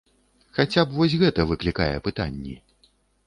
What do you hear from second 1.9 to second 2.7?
пытанні.